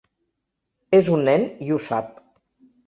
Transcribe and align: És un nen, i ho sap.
És 1.01 1.11
un 1.19 1.23
nen, 1.31 1.47
i 1.67 1.71
ho 1.77 1.81
sap. 1.91 2.13